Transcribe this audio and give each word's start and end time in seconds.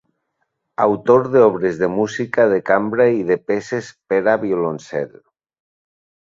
Autor 0.85 1.27
d'obres 1.35 1.77
de 1.81 1.89
música 1.97 2.45
de 2.53 2.57
cambra 2.69 3.07
i 3.19 3.21
de 3.33 3.37
peces 3.53 3.91
per 4.13 4.21
a 4.35 4.37
violoncel. 4.47 5.15